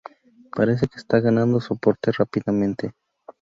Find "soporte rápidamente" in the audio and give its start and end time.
1.61-2.95